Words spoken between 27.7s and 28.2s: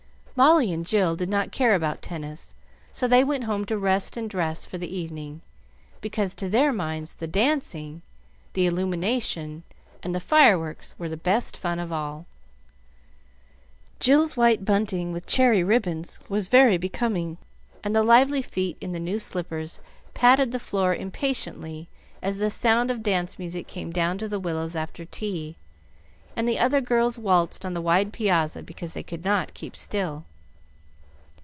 the wide